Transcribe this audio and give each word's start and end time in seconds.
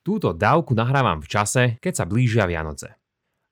Túto 0.00 0.32
dávku 0.32 0.72
nahrávam 0.72 1.20
v 1.20 1.28
čase, 1.28 1.62
keď 1.84 1.92
sa 1.92 2.04
blížia 2.08 2.48
Vianoce. 2.48 2.96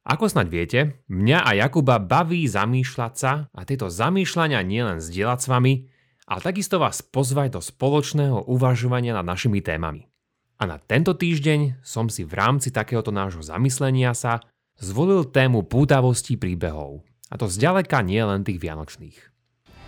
Ako 0.08 0.32
snaď 0.32 0.46
viete, 0.48 0.80
mňa 1.12 1.44
a 1.44 1.50
Jakuba 1.52 2.00
baví 2.00 2.48
zamýšľať 2.48 3.12
sa 3.12 3.32
a 3.52 3.60
tieto 3.68 3.92
zamýšľania 3.92 4.64
nielen 4.64 5.04
zdieľať 5.04 5.38
s 5.44 5.46
vami, 5.52 5.74
ale 6.24 6.40
takisto 6.40 6.80
vás 6.80 7.04
pozvať 7.04 7.56
do 7.56 7.60
spoločného 7.60 8.48
uvažovania 8.48 9.12
nad 9.12 9.28
našimi 9.28 9.60
témami. 9.60 10.08
A 10.56 10.64
na 10.64 10.80
tento 10.80 11.12
týždeň 11.12 11.84
som 11.84 12.08
si 12.08 12.24
v 12.24 12.32
rámci 12.32 12.72
takéhoto 12.72 13.12
nášho 13.12 13.44
zamyslenia 13.44 14.16
sa 14.16 14.40
zvolil 14.80 15.28
tému 15.28 15.68
pútavosti 15.68 16.40
príbehov. 16.40 17.04
A 17.28 17.36
to 17.36 17.44
zďaleka 17.44 18.00
nie 18.00 18.24
len 18.24 18.40
tých 18.40 18.56
vianočných. 18.56 19.16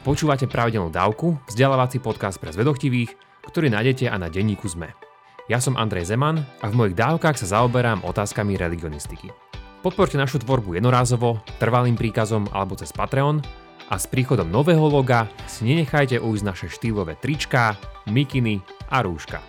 Počúvate 0.04 0.44
pravidelnú 0.44 0.92
dávku, 0.92 1.40
vzdelávací 1.48 2.00
podcast 2.04 2.36
pre 2.36 2.52
zvedochtivých, 2.52 3.16
ktorý 3.48 3.72
nájdete 3.72 4.12
aj 4.12 4.20
na 4.20 4.28
denníku 4.28 4.68
ZME. 4.68 5.09
Ja 5.50 5.58
som 5.58 5.74
Andrej 5.74 6.14
Zeman 6.14 6.46
a 6.62 6.70
v 6.70 6.78
mojich 6.78 6.94
dávkach 6.94 7.34
sa 7.34 7.58
zaoberám 7.58 8.06
otázkami 8.06 8.54
religionistiky. 8.54 9.34
Podporte 9.82 10.14
našu 10.14 10.38
tvorbu 10.38 10.78
jednorázovo, 10.78 11.42
trvalým 11.58 11.98
príkazom 11.98 12.46
alebo 12.54 12.78
cez 12.78 12.94
Patreon 12.94 13.42
a 13.90 13.98
s 13.98 14.06
príchodom 14.06 14.46
nového 14.46 14.86
loga 14.86 15.26
si 15.50 15.66
nenechajte 15.66 16.22
ujsť 16.22 16.44
naše 16.46 16.66
štýlové 16.70 17.18
tričká, 17.18 17.74
mikiny 18.06 18.62
a 18.94 19.02
rúška. 19.02 19.42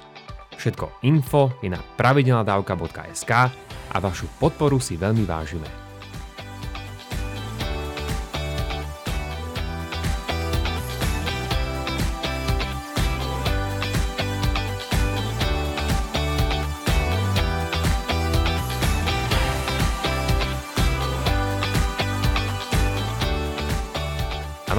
Všetko 0.58 1.06
info 1.06 1.54
je 1.62 1.70
na 1.70 1.78
pravidelnadavka.sk 1.78 3.32
a 3.94 3.96
vašu 4.02 4.26
podporu 4.42 4.82
si 4.82 4.98
veľmi 4.98 5.22
vážime. 5.30 5.91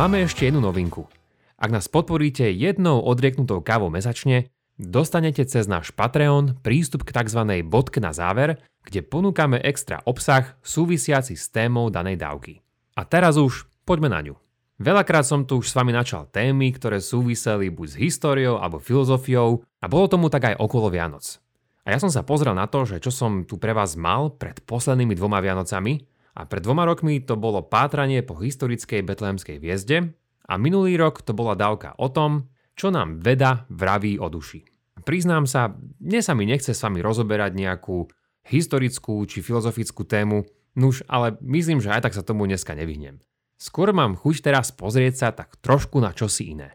Máme 0.03 0.27
ešte 0.27 0.51
jednu 0.51 0.59
novinku. 0.59 1.07
Ak 1.55 1.71
nás 1.71 1.87
podporíte 1.87 2.51
jednou 2.51 3.07
odrieknutou 3.07 3.63
kávou 3.63 3.87
mesačne, 3.87 4.51
dostanete 4.75 5.47
cez 5.47 5.71
náš 5.71 5.95
Patreon 5.95 6.59
prístup 6.59 7.07
k 7.07 7.15
tzv. 7.15 7.39
bodke 7.63 8.03
na 8.03 8.11
záver, 8.11 8.59
kde 8.83 9.07
ponúkame 9.07 9.63
extra 9.63 10.03
obsah 10.03 10.59
súvisiaci 10.67 11.39
s 11.39 11.47
témou 11.55 11.87
danej 11.87 12.19
dávky. 12.19 12.67
A 12.99 13.07
teraz 13.07 13.39
už 13.39 13.71
poďme 13.87 14.11
na 14.11 14.27
ňu. 14.27 14.35
Veľakrát 14.83 15.23
som 15.23 15.47
tu 15.47 15.63
už 15.63 15.71
s 15.71 15.77
vami 15.79 15.95
načal 15.95 16.27
témy, 16.27 16.75
ktoré 16.75 16.99
súviseli 16.99 17.71
buď 17.71 17.95
s 17.95 18.01
históriou 18.03 18.59
alebo 18.59 18.83
filozofiou 18.83 19.63
a 19.63 19.87
bolo 19.87 20.11
tomu 20.11 20.27
tak 20.35 20.51
aj 20.51 20.59
okolo 20.59 20.91
Vianoc. 20.91 21.39
A 21.87 21.95
ja 21.95 22.03
som 22.03 22.11
sa 22.11 22.27
pozrel 22.27 22.59
na 22.59 22.67
to, 22.67 22.83
že 22.83 22.99
čo 22.99 23.15
som 23.15 23.47
tu 23.47 23.55
pre 23.55 23.71
vás 23.71 23.95
mal 23.95 24.35
pred 24.35 24.59
poslednými 24.67 25.15
dvoma 25.15 25.39
Vianocami 25.39 26.03
a 26.33 26.49
pred 26.49 26.65
dvoma 26.65 26.89
rokmi 26.89 27.21
to 27.21 27.37
bolo 27.37 27.61
pátranie 27.65 28.25
po 28.25 28.41
historickej 28.41 29.05
betlehemskej 29.05 29.61
hviezde 29.61 30.17
a 30.49 30.55
minulý 30.57 30.97
rok 30.97 31.21
to 31.21 31.37
bola 31.37 31.53
dávka 31.53 31.93
o 32.01 32.09
tom, 32.09 32.49
čo 32.73 32.89
nám 32.89 33.21
veda 33.21 33.69
vraví 33.69 34.17
o 34.17 34.33
duši. 34.33 34.65
Priznám 35.03 35.45
sa, 35.45 35.75
dnes 35.99 36.29
sa 36.31 36.33
mi 36.33 36.47
nechce 36.47 36.73
s 36.73 36.83
vami 36.85 37.03
rozoberať 37.03 37.53
nejakú 37.59 38.07
historickú 38.47 39.23
či 39.27 39.43
filozofickú 39.43 40.07
tému, 40.07 40.47
nuž, 40.79 41.03
ale 41.11 41.37
myslím, 41.43 41.83
že 41.83 41.91
aj 41.91 42.09
tak 42.09 42.15
sa 42.17 42.25
tomu 42.25 42.47
dneska 42.47 42.73
nevyhnem. 42.73 43.19
Skôr 43.59 43.95
mám 43.95 44.19
chuť 44.19 44.43
teraz 44.43 44.75
pozrieť 44.75 45.15
sa 45.15 45.29
tak 45.31 45.55
trošku 45.63 46.03
na 46.03 46.11
čosi 46.11 46.51
iné. 46.55 46.75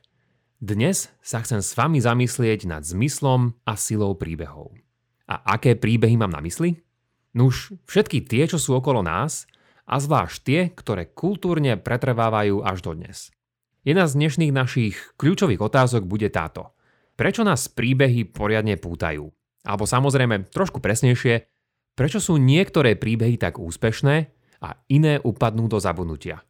Dnes 0.58 1.11
sa 1.22 1.44
chcem 1.44 1.61
s 1.61 1.75
vami 1.78 2.02
zamyslieť 2.02 2.66
nad 2.66 2.81
zmyslom 2.81 3.53
a 3.67 3.78
silou 3.78 4.17
príbehov. 4.17 4.73
A 5.28 5.59
aké 5.59 5.75
príbehy 5.75 6.16
mám 6.16 6.31
na 6.31 6.39
mysli? 6.39 6.80
Nuž, 7.38 7.78
všetky 7.86 8.26
tie, 8.26 8.50
čo 8.50 8.58
sú 8.58 8.74
okolo 8.74 9.06
nás, 9.06 9.46
a 9.86 10.02
zvlášť 10.02 10.38
tie, 10.42 10.60
ktoré 10.74 11.06
kultúrne 11.14 11.78
pretrvávajú 11.78 12.66
až 12.66 12.82
do 12.82 12.98
dnes. 12.98 13.30
Jedna 13.86 14.09
z 14.09 14.18
dnešných 14.18 14.52
našich 14.52 14.98
kľúčových 15.22 15.62
otázok 15.62 16.09
bude 16.09 16.34
táto. 16.34 16.74
Prečo 17.14 17.46
nás 17.46 17.70
príbehy 17.70 18.26
poriadne 18.26 18.81
pútajú? 18.81 19.30
Alebo 19.64 19.86
samozrejme, 19.86 20.50
trošku 20.50 20.81
presnejšie, 20.81 21.46
prečo 21.94 22.18
sú 22.18 22.42
niektoré 22.42 22.97
príbehy 22.97 23.38
tak 23.38 23.62
úspešné 23.62 24.16
a 24.66 24.74
iné 24.90 25.22
upadnú 25.22 25.70
do 25.70 25.78
zabudnutia? 25.78 26.42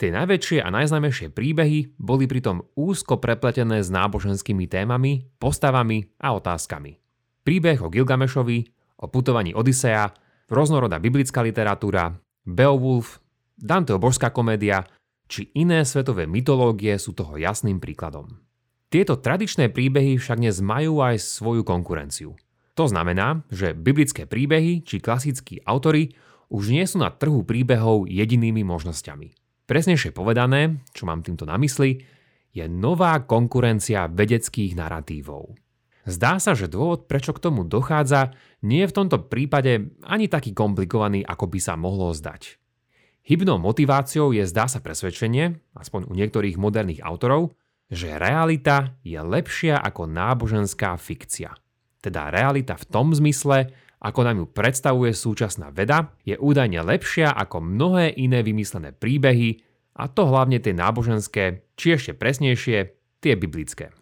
Tie 0.00 0.08
najväčšie 0.10 0.64
a 0.64 0.72
najznámejšie 0.72 1.28
príbehy 1.28 2.00
boli 2.00 2.24
pritom 2.24 2.64
úzko 2.72 3.20
prepletené 3.20 3.84
s 3.84 3.92
náboženskými 3.92 4.64
témami, 4.64 5.28
postavami 5.36 6.08
a 6.24 6.34
otázkami. 6.34 6.98
Príbeh 7.44 7.78
o 7.84 7.92
Gilgamešovi, 7.92 8.58
o 9.02 9.06
putovaní 9.06 9.54
Odiseja, 9.54 10.10
rôznorodá 10.52 11.00
biblická 11.00 11.40
literatúra, 11.40 12.12
Beowulf, 12.44 13.24
Danteho 13.56 13.96
božská 13.96 14.28
komédia 14.28 14.84
či 15.32 15.48
iné 15.56 15.80
svetové 15.88 16.28
mytológie 16.28 16.92
sú 17.00 17.16
toho 17.16 17.40
jasným 17.40 17.80
príkladom. 17.80 18.28
Tieto 18.92 19.16
tradičné 19.16 19.72
príbehy 19.72 20.20
však 20.20 20.36
dnes 20.36 20.60
majú 20.60 21.00
aj 21.00 21.16
svoju 21.16 21.64
konkurenciu. 21.64 22.36
To 22.76 22.84
znamená, 22.84 23.40
že 23.48 23.72
biblické 23.72 24.28
príbehy 24.28 24.84
či 24.84 25.00
klasickí 25.00 25.64
autory 25.64 26.12
už 26.52 26.68
nie 26.68 26.84
sú 26.84 27.00
na 27.00 27.08
trhu 27.08 27.48
príbehov 27.48 28.04
jedinými 28.12 28.60
možnosťami. 28.60 29.32
Presnejšie 29.64 30.12
povedané, 30.12 30.84
čo 30.92 31.08
mám 31.08 31.24
týmto 31.24 31.48
na 31.48 31.56
mysli, 31.56 32.04
je 32.52 32.68
nová 32.68 33.24
konkurencia 33.24 34.12
vedeckých 34.12 34.76
narratívov. 34.76 35.56
Zdá 36.02 36.42
sa, 36.42 36.58
že 36.58 36.66
dôvod, 36.66 37.06
prečo 37.06 37.30
k 37.30 37.42
tomu 37.42 37.62
dochádza, 37.62 38.34
nie 38.66 38.82
je 38.82 38.90
v 38.90 38.96
tomto 38.98 39.30
prípade 39.30 39.94
ani 40.02 40.26
taký 40.26 40.50
komplikovaný, 40.50 41.22
ako 41.22 41.46
by 41.46 41.58
sa 41.62 41.78
mohlo 41.78 42.10
zdať. 42.10 42.58
Hybnou 43.22 43.62
motiváciou 43.62 44.34
je 44.34 44.42
zdá 44.42 44.66
sa 44.66 44.82
presvedčenie, 44.82 45.62
aspoň 45.78 46.10
u 46.10 46.12
niektorých 46.18 46.58
moderných 46.58 47.06
autorov, 47.06 47.54
že 47.86 48.18
realita 48.18 48.98
je 49.06 49.14
lepšia 49.22 49.78
ako 49.78 50.10
náboženská 50.10 50.98
fikcia. 50.98 51.54
Teda 52.02 52.34
realita 52.34 52.74
v 52.74 52.88
tom 52.90 53.14
zmysle, 53.14 53.70
ako 54.02 54.20
nám 54.26 54.42
ju 54.42 54.46
predstavuje 54.50 55.14
súčasná 55.14 55.70
veda, 55.70 56.10
je 56.26 56.34
údajne 56.34 56.82
lepšia 56.82 57.30
ako 57.30 57.62
mnohé 57.62 58.10
iné 58.18 58.42
vymyslené 58.42 58.90
príbehy, 58.90 59.62
a 59.94 60.10
to 60.10 60.26
hlavne 60.26 60.58
tie 60.58 60.74
náboženské, 60.74 61.62
či 61.78 61.94
ešte 61.94 62.18
presnejšie, 62.18 62.90
tie 63.22 63.38
biblické. 63.38 63.94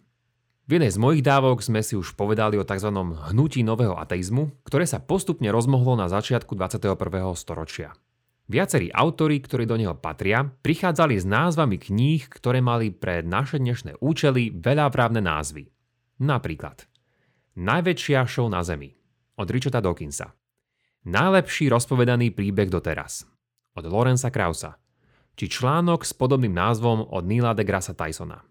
V 0.71 0.79
jednej 0.79 0.95
z 0.95 1.03
mojich 1.03 1.27
dávok 1.27 1.67
sme 1.67 1.83
si 1.83 1.99
už 1.99 2.15
povedali 2.15 2.55
o 2.55 2.63
tzv. 2.63 2.95
hnutí 3.35 3.67
nového 3.67 3.99
ateizmu, 3.99 4.55
ktoré 4.63 4.87
sa 4.87 5.03
postupne 5.03 5.51
rozmohlo 5.51 5.99
na 5.99 6.07
začiatku 6.07 6.55
21. 6.55 6.95
storočia. 7.35 7.91
Viacerí 8.47 8.87
autori, 8.95 9.43
ktorí 9.43 9.67
do 9.67 9.75
neho 9.75 9.99
patria, 9.99 10.47
prichádzali 10.47 11.19
s 11.19 11.27
názvami 11.27 11.75
kníh, 11.75 12.23
ktoré 12.23 12.63
mali 12.63 12.95
pre 12.95 13.19
naše 13.19 13.59
dnešné 13.59 13.99
účely 13.99 14.55
veľa 14.55 14.95
právne 14.95 15.19
názvy. 15.19 15.75
Napríklad 16.23 16.87
Najväčšia 17.59 18.23
show 18.31 18.47
na 18.47 18.63
Zemi 18.63 18.95
od 19.43 19.51
Richarda 19.51 19.83
Dawkinsa 19.83 20.31
Najlepší 21.03 21.67
rozpovedaný 21.67 22.31
príbeh 22.31 22.71
doteraz 22.71 23.27
od 23.75 23.91
Lorenza 23.91 24.31
Krausa 24.31 24.79
či 25.35 25.51
článok 25.51 26.07
s 26.07 26.15
podobným 26.15 26.55
názvom 26.55 27.11
od 27.11 27.27
Neila 27.27 27.59
deGrasse 27.59 27.91
Tysona. 27.99 28.50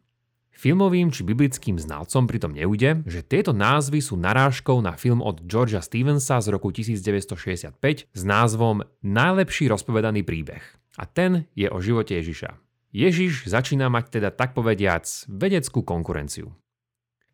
Filmovým 0.59 1.07
či 1.07 1.23
biblickým 1.23 1.79
znalcom 1.79 2.27
pritom 2.27 2.51
neujde, 2.51 3.07
že 3.07 3.23
tieto 3.23 3.55
názvy 3.55 4.03
sú 4.03 4.19
narážkou 4.19 4.83
na 4.83 4.99
film 4.99 5.23
od 5.23 5.47
Georgia 5.47 5.79
Stevensa 5.79 6.43
z 6.43 6.51
roku 6.51 6.75
1965 6.75 7.79
s 8.11 8.21
názvom 8.27 8.83
Najlepší 8.99 9.71
rozpovedaný 9.71 10.27
príbeh. 10.27 10.59
A 10.99 11.07
ten 11.07 11.47
je 11.55 11.71
o 11.71 11.79
živote 11.79 12.11
Ježiša. 12.11 12.59
Ježiš 12.91 13.47
začína 13.47 13.87
mať 13.87 14.19
teda 14.19 14.35
tak 14.35 14.51
povediac 14.51 15.07
vedeckú 15.31 15.79
konkurenciu. 15.79 16.51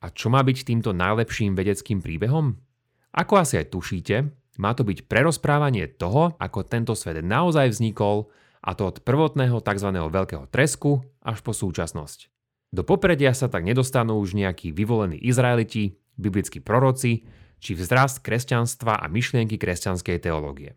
A 0.05 0.13
čo 0.13 0.29
má 0.29 0.45
byť 0.45 0.61
týmto 0.61 0.93
najlepším 0.93 1.57
vedeckým 1.57 2.05
príbehom? 2.05 2.61
Ako 3.09 3.41
asi 3.41 3.57
aj 3.57 3.73
tušíte, 3.73 4.15
má 4.61 4.77
to 4.77 4.85
byť 4.85 5.09
prerozprávanie 5.09 5.89
toho, 5.89 6.37
ako 6.37 6.61
tento 6.61 6.93
svet 6.93 7.25
naozaj 7.25 7.73
vznikol, 7.73 8.29
a 8.61 8.77
to 8.77 8.85
od 8.85 9.01
prvotného 9.01 9.65
tzv. 9.65 9.89
veľkého 9.89 10.45
tresku 10.53 11.01
až 11.25 11.41
po 11.41 11.57
súčasnosť. 11.57 12.34
Do 12.75 12.83
popredia 12.83 13.31
sa 13.31 13.47
tak 13.47 13.63
nedostanú 13.63 14.19
už 14.19 14.35
nejakí 14.35 14.75
vyvolení 14.75 15.15
Izraeliti, 15.15 15.95
biblickí 16.19 16.59
proroci, 16.59 17.23
či 17.63 17.71
vzrast 17.71 18.19
kresťanstva 18.19 18.99
a 18.99 19.07
myšlienky 19.07 19.55
kresťanskej 19.55 20.19
teológie. 20.19 20.75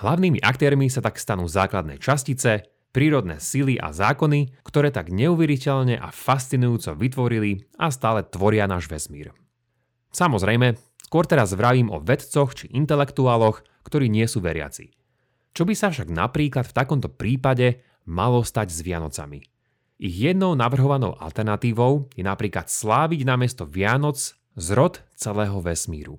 Hlavnými 0.00 0.40
aktérmi 0.40 0.88
sa 0.88 1.04
tak 1.04 1.20
stanú 1.20 1.44
základné 1.44 2.00
častice, 2.00 2.64
prírodné 2.96 3.44
sily 3.44 3.76
a 3.76 3.92
zákony, 3.92 4.56
ktoré 4.64 4.88
tak 4.88 5.12
neuveriteľne 5.12 6.00
a 6.00 6.08
fascinujúco 6.08 6.96
vytvorili 6.96 7.68
a 7.76 7.92
stále 7.92 8.24
tvoria 8.24 8.64
náš 8.64 8.88
vesmír. 8.88 9.36
Samozrejme, 10.16 10.80
skôr 11.04 11.28
teraz 11.28 11.52
vravím 11.52 11.92
o 11.92 12.00
vedcoch 12.00 12.56
či 12.56 12.72
intelektuáloch, 12.72 13.60
ktorí 13.84 14.08
nie 14.08 14.24
sú 14.24 14.40
veriaci. 14.40 14.96
Čo 15.52 15.68
by 15.68 15.74
sa 15.76 15.92
však 15.92 16.08
napríklad 16.08 16.64
v 16.64 16.72
takomto 16.72 17.12
prípade 17.12 17.84
malo 18.08 18.40
stať 18.40 18.72
s 18.72 18.80
Vianocami– 18.80 19.44
ich 19.98 20.14
jednou 20.14 20.58
navrhovanou 20.58 21.14
alternatívou 21.18 22.10
je 22.14 22.26
napríklad 22.26 22.66
sláviť 22.66 23.22
namiesto 23.22 23.64
Vianoc 23.66 24.34
zrod 24.58 25.02
celého 25.14 25.58
vesmíru. 25.62 26.18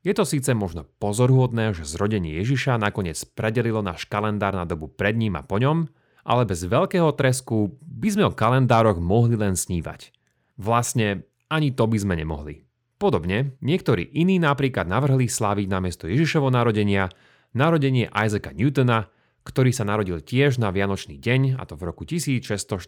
Je 0.00 0.16
to 0.16 0.24
síce 0.24 0.48
možno 0.56 0.88
pozorhodné, 0.96 1.76
že 1.76 1.84
zrodenie 1.84 2.40
Ježiša 2.40 2.80
nakoniec 2.80 3.20
predelilo 3.36 3.84
náš 3.84 4.08
kalendár 4.08 4.56
na 4.56 4.64
dobu 4.64 4.88
pred 4.88 5.12
ním 5.12 5.36
a 5.36 5.44
po 5.44 5.60
ňom, 5.60 5.92
ale 6.24 6.48
bez 6.48 6.64
veľkého 6.64 7.12
tresku 7.12 7.76
by 7.84 8.08
sme 8.08 8.24
o 8.28 8.32
kalendároch 8.32 8.96
mohli 8.96 9.36
len 9.36 9.60
snívať. 9.60 10.14
Vlastne 10.56 11.28
ani 11.52 11.76
to 11.76 11.84
by 11.84 12.00
sme 12.00 12.16
nemohli. 12.16 12.64
Podobne, 12.96 13.56
niektorí 13.64 14.08
iní 14.12 14.40
napríklad 14.40 14.88
navrhli 14.88 15.28
sláviť 15.28 15.66
namiesto 15.68 16.04
Ježišovo 16.08 16.52
narodenia 16.52 17.08
narodenie 17.56 18.06
Isaaca 18.12 18.54
Newtona, 18.54 19.10
ktorý 19.44 19.72
sa 19.72 19.88
narodil 19.88 20.20
tiež 20.20 20.60
na 20.60 20.68
Vianočný 20.72 21.16
deň, 21.16 21.56
a 21.56 21.64
to 21.64 21.74
v 21.76 21.82
roku 21.88 22.04
1642. 22.04 22.80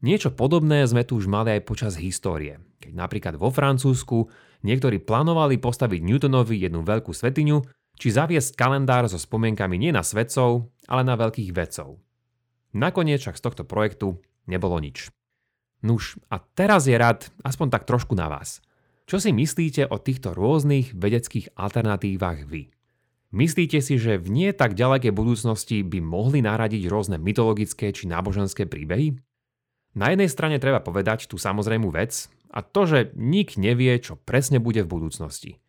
Niečo 0.00 0.32
podobné 0.32 0.88
sme 0.88 1.04
tu 1.04 1.20
už 1.20 1.28
mali 1.28 1.60
aj 1.60 1.68
počas 1.68 2.00
histórie, 2.00 2.56
keď 2.80 2.92
napríklad 2.96 3.34
vo 3.36 3.52
Francúzsku 3.52 4.32
niektorí 4.64 4.96
plánovali 4.96 5.60
postaviť 5.60 6.00
Newtonovi 6.00 6.56
jednu 6.56 6.80
veľkú 6.80 7.12
svetiňu, 7.12 7.60
či 8.00 8.08
zaviesť 8.08 8.56
kalendár 8.56 9.04
so 9.12 9.20
spomienkami 9.20 9.76
nie 9.76 9.92
na 9.92 10.00
svetcov, 10.00 10.72
ale 10.88 11.04
na 11.04 11.20
veľkých 11.20 11.52
vedcov. 11.52 12.00
Nakoniec 12.72 13.20
však 13.20 13.36
z 13.36 13.44
tohto 13.44 13.62
projektu 13.68 14.16
nebolo 14.48 14.80
nič. 14.80 15.12
Nuž, 15.84 16.16
a 16.32 16.40
teraz 16.40 16.88
je 16.88 16.96
rad 16.96 17.28
aspoň 17.44 17.68
tak 17.68 17.84
trošku 17.84 18.16
na 18.16 18.32
vás. 18.32 18.64
Čo 19.04 19.20
si 19.20 19.36
myslíte 19.36 19.84
o 19.90 20.00
týchto 20.00 20.32
rôznych 20.32 20.96
vedeckých 20.96 21.52
alternatívach 21.60 22.48
vy? 22.48 22.72
Myslíte 23.30 23.78
si, 23.78 23.94
že 23.94 24.18
v 24.18 24.26
nie 24.26 24.50
tak 24.50 24.74
ďalekej 24.74 25.14
budúcnosti 25.14 25.86
by 25.86 26.02
mohli 26.02 26.42
nahradiť 26.42 26.90
rôzne 26.90 27.14
mytologické 27.22 27.94
či 27.94 28.10
náboženské 28.10 28.66
príbehy? 28.66 29.22
Na 29.94 30.10
jednej 30.10 30.26
strane 30.26 30.58
treba 30.58 30.82
povedať 30.82 31.30
tú 31.30 31.38
samozrejmú 31.38 31.94
vec, 31.94 32.26
a 32.50 32.66
to, 32.66 32.82
že 32.90 32.98
nik 33.14 33.54
nevie, 33.54 33.94
čo 34.02 34.18
presne 34.18 34.58
bude 34.58 34.82
v 34.82 34.90
budúcnosti. 34.90 35.62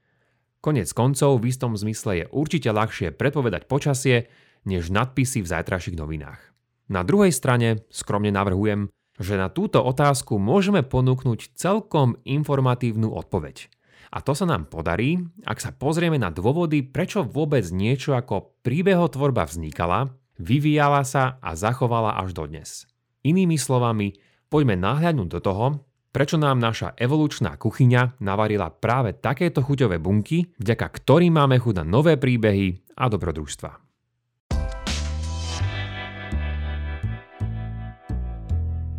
Konec 0.66 0.90
koncov 0.90 1.38
v 1.38 1.54
istom 1.54 1.78
zmysle 1.78 2.26
je 2.26 2.30
určite 2.34 2.74
ľahšie 2.74 3.14
predpovedať 3.14 3.70
počasie, 3.70 4.34
než 4.66 4.90
nadpisy 4.90 5.46
v 5.46 5.52
zajtrajších 5.54 5.98
novinách. 5.98 6.42
Na 6.90 7.06
druhej 7.06 7.30
strane 7.30 7.86
skromne 7.94 8.34
navrhujem, 8.34 8.90
že 9.22 9.38
na 9.38 9.54
túto 9.54 9.86
otázku 9.86 10.42
môžeme 10.42 10.82
ponúknuť 10.82 11.54
celkom 11.54 12.18
informatívnu 12.26 13.14
odpoveď– 13.14 13.70
a 14.12 14.20
to 14.20 14.36
sa 14.36 14.44
nám 14.44 14.68
podarí, 14.68 15.24
ak 15.48 15.64
sa 15.64 15.72
pozrieme 15.72 16.20
na 16.20 16.28
dôvody, 16.28 16.84
prečo 16.84 17.24
vôbec 17.24 17.64
niečo 17.72 18.12
ako 18.12 18.60
príbehotvorba 18.60 19.48
vznikala, 19.48 20.12
vyvíjala 20.36 21.08
sa 21.08 21.40
a 21.40 21.56
zachovala 21.56 22.20
až 22.20 22.36
dodnes. 22.36 22.92
Inými 23.24 23.56
slovami, 23.56 24.20
poďme 24.52 24.76
nahľadnúť 24.76 25.30
do 25.32 25.40
toho, 25.40 25.66
prečo 26.12 26.36
nám 26.36 26.60
naša 26.60 26.92
evolučná 27.00 27.56
kuchyňa 27.56 28.20
navarila 28.20 28.68
práve 28.68 29.16
takéto 29.16 29.64
chuťové 29.64 29.96
bunky, 29.96 30.52
vďaka 30.60 30.92
ktorým 30.92 31.40
máme 31.40 31.56
chuť 31.64 31.80
na 31.80 31.86
nové 31.88 32.20
príbehy 32.20 33.00
a 33.00 33.08
dobrodružstva. 33.08 33.72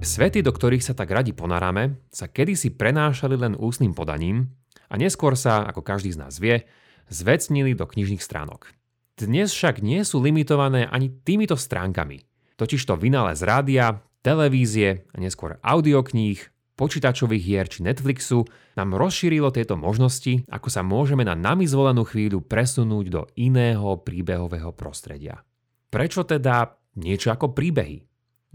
Svety, 0.02 0.40
do 0.42 0.50
ktorých 0.50 0.82
sa 0.82 0.96
tak 0.96 1.12
radi 1.14 1.30
ponaráme, 1.36 2.00
sa 2.10 2.26
kedysi 2.26 2.74
prenášali 2.74 3.38
len 3.38 3.54
ústnym 3.54 3.94
podaním 3.94 4.50
a 4.92 4.94
neskôr 5.00 5.32
sa, 5.32 5.64
ako 5.64 5.80
každý 5.80 6.12
z 6.12 6.20
nás 6.20 6.36
vie, 6.36 6.68
zvecnili 7.08 7.72
do 7.72 7.88
knižných 7.88 8.20
stránok. 8.20 8.68
Dnes 9.16 9.48
však 9.56 9.80
nie 9.80 10.04
sú 10.04 10.20
limitované 10.20 10.84
ani 10.84 11.08
týmito 11.08 11.56
stránkami. 11.56 12.20
Totižto 12.60 13.00
vynález 13.00 13.40
rádia, 13.40 14.04
televízie 14.20 15.08
a 15.12 15.16
neskôr 15.16 15.56
audiokníh, 15.64 16.40
počítačových 16.76 17.44
hier 17.44 17.66
či 17.68 17.84
Netflixu 17.84 18.48
nám 18.76 18.96
rozšírilo 18.96 19.52
tieto 19.52 19.76
možnosti, 19.76 20.44
ako 20.48 20.68
sa 20.68 20.84
môžeme 20.84 21.24
na 21.24 21.36
nami 21.36 21.68
zvolenú 21.68 22.04
chvíľu 22.04 22.44
presunúť 22.44 23.06
do 23.08 23.22
iného 23.36 24.00
príbehového 24.00 24.72
prostredia. 24.72 25.44
Prečo 25.92 26.24
teda 26.24 26.72
niečo 26.96 27.32
ako 27.32 27.52
príbehy? 27.52 28.04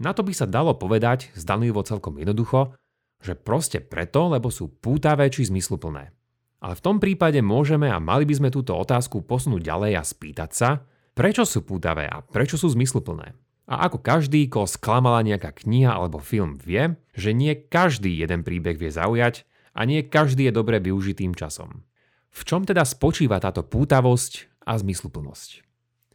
Na 0.02 0.14
to 0.14 0.22
by 0.22 0.34
sa 0.34 0.46
dalo 0.46 0.74
povedať, 0.78 1.34
zdanlivo 1.34 1.82
celkom 1.86 2.18
jednoducho, 2.18 2.74
že 3.18 3.34
proste 3.34 3.82
preto, 3.82 4.30
lebo 4.30 4.50
sú 4.50 4.70
pútavé 4.70 5.26
či 5.30 5.46
zmysluplné. 5.46 6.17
Ale 6.58 6.74
v 6.74 6.84
tom 6.84 6.96
prípade 6.98 7.38
môžeme 7.38 7.86
a 7.86 8.02
mali 8.02 8.26
by 8.26 8.34
sme 8.34 8.48
túto 8.50 8.74
otázku 8.74 9.22
posunúť 9.22 9.62
ďalej 9.62 9.92
a 9.94 10.02
spýtať 10.02 10.50
sa, 10.50 10.70
prečo 11.14 11.46
sú 11.46 11.62
pútavé 11.62 12.10
a 12.10 12.22
prečo 12.22 12.58
sú 12.58 12.74
zmysluplné. 12.74 13.34
A 13.68 13.84
ako 13.86 14.00
každý, 14.00 14.48
ko 14.48 14.64
sklamala 14.64 15.20
nejaká 15.22 15.52
kniha 15.52 15.92
alebo 15.92 16.18
film 16.18 16.56
vie, 16.56 16.96
že 17.12 17.36
nie 17.36 17.52
každý 17.54 18.10
jeden 18.16 18.42
príbeh 18.42 18.80
vie 18.80 18.90
zaujať 18.90 19.44
a 19.76 19.84
nie 19.84 20.02
každý 20.02 20.48
je 20.48 20.56
dobre 20.56 20.80
využitým 20.80 21.36
časom. 21.36 21.84
V 22.32 22.40
čom 22.42 22.64
teda 22.64 22.82
spočíva 22.82 23.38
táto 23.38 23.62
pútavosť 23.62 24.64
a 24.64 24.74
zmysluplnosť? 24.80 25.62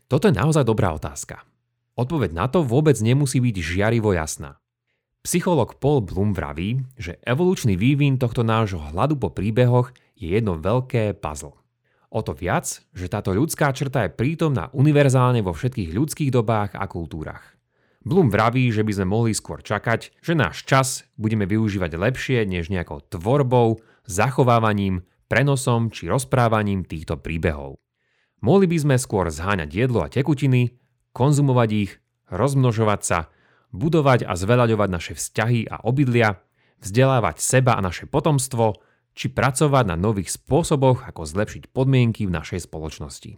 Toto 0.09 0.27
je 0.27 0.35
naozaj 0.35 0.65
dobrá 0.65 0.91
otázka. 0.91 1.45
Odpoveď 1.93 2.33
na 2.33 2.49
to 2.49 2.65
vôbec 2.65 2.97
nemusí 2.99 3.37
byť 3.37 3.55
žiarivo 3.61 4.17
jasná. 4.17 4.57
Psycholog 5.23 5.79
Paul 5.79 6.03
Bloom 6.03 6.35
vraví, 6.35 6.83
že 6.99 7.21
evolučný 7.23 7.79
vývin 7.79 8.19
tohto 8.19 8.43
nášho 8.43 8.81
hladu 8.91 9.15
po 9.15 9.31
príbehoch 9.31 9.95
je 10.23 10.39
jedno 10.39 10.55
veľké 10.55 11.19
puzzle. 11.19 11.59
O 12.13 12.21
to 12.23 12.31
viac, 12.31 12.63
že 12.95 13.11
táto 13.11 13.35
ľudská 13.35 13.73
črta 13.75 14.07
je 14.07 14.15
prítomná 14.15 14.71
univerzálne 14.71 15.43
vo 15.43 15.51
všetkých 15.51 15.91
ľudských 15.91 16.31
dobách 16.31 16.79
a 16.79 16.85
kultúrach. 16.87 17.43
Bloom 18.03 18.31
vraví, 18.31 18.71
že 18.71 18.83
by 18.87 18.91
sme 18.99 19.07
mohli 19.11 19.35
skôr 19.35 19.59
čakať, 19.59 20.23
že 20.23 20.33
náš 20.35 20.63
čas 20.63 21.07
budeme 21.19 21.43
využívať 21.43 21.91
lepšie 21.99 22.39
než 22.47 22.71
nejakou 22.71 23.03
tvorbou, 23.11 23.83
zachovávaním, 24.07 25.03
prenosom 25.27 25.91
či 25.91 26.07
rozprávaním 26.07 26.87
týchto 26.87 27.19
príbehov. 27.19 27.79
Mohli 28.43 28.67
by 28.71 28.77
sme 28.77 28.95
skôr 28.99 29.31
zháňať 29.31 29.69
jedlo 29.71 30.03
a 30.03 30.11
tekutiny, 30.11 30.75
konzumovať 31.15 31.69
ich, 31.71 31.91
rozmnožovať 32.27 33.01
sa 33.01 33.19
budovať 33.73 34.29
a 34.29 34.37
zveľaďovať 34.37 34.89
naše 34.91 35.13
vzťahy 35.17 35.67
a 35.67 35.81
obydlia, 35.83 36.39
vzdelávať 36.79 37.41
seba 37.41 37.75
a 37.75 37.81
naše 37.81 38.05
potomstvo, 38.05 38.77
či 39.13 39.29
pracovať 39.29 39.85
na 39.89 39.97
nových 39.97 40.33
spôsoboch, 40.33 41.05
ako 41.05 41.25
zlepšiť 41.25 41.69
podmienky 41.69 42.25
v 42.25 42.35
našej 42.35 42.65
spoločnosti. 42.65 43.37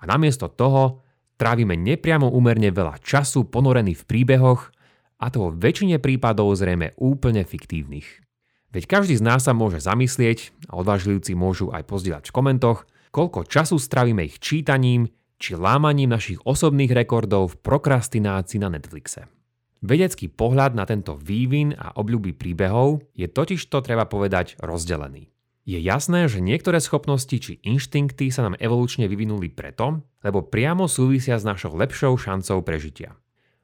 A 0.00 0.08
namiesto 0.08 0.48
toho 0.48 1.04
trávime 1.36 1.76
nepriamo 1.76 2.28
úmerne 2.28 2.72
veľa 2.72 3.00
času 3.04 3.48
ponorený 3.48 3.96
v 3.96 4.04
príbehoch, 4.08 4.72
a 5.20 5.28
to 5.28 5.36
vo 5.36 5.50
väčšine 5.52 6.00
prípadov 6.00 6.56
zrejme 6.56 6.96
úplne 6.96 7.44
fiktívnych. 7.44 8.24
Veď 8.72 8.88
každý 8.88 9.20
z 9.20 9.26
nás 9.26 9.44
sa 9.44 9.52
môže 9.52 9.82
zamyslieť, 9.84 10.56
a 10.72 10.80
odvážlivci 10.80 11.36
môžu 11.36 11.68
aj 11.74 11.84
pozdieľať 11.84 12.32
v 12.32 12.36
komentoch, 12.36 12.88
koľko 13.12 13.44
času 13.44 13.76
strávime 13.76 14.24
ich 14.24 14.40
čítaním 14.40 15.12
či 15.40 15.56
lámaním 15.56 16.12
našich 16.12 16.40
osobných 16.44 16.92
rekordov 16.92 17.56
v 17.56 17.60
prokrastinácii 17.60 18.60
na 18.62 18.72
Netflixe. 18.72 19.28
Vedecký 19.80 20.28
pohľad 20.28 20.76
na 20.76 20.84
tento 20.84 21.16
vývin 21.16 21.72
a 21.72 21.96
obľúby 21.96 22.36
príbehov 22.36 23.00
je 23.16 23.24
totiž 23.24 23.64
to 23.72 23.80
treba 23.80 24.04
povedať 24.04 24.60
rozdelený. 24.60 25.32
Je 25.64 25.80
jasné, 25.80 26.28
že 26.28 26.44
niektoré 26.44 26.84
schopnosti 26.84 27.32
či 27.32 27.64
inštinkty 27.64 28.28
sa 28.28 28.44
nám 28.44 28.60
evolučne 28.60 29.08
vyvinuli 29.08 29.48
preto, 29.48 30.04
lebo 30.20 30.44
priamo 30.44 30.84
súvisia 30.84 31.40
s 31.40 31.48
našou 31.48 31.80
lepšou 31.80 32.20
šancou 32.20 32.60
prežitia. 32.60 33.16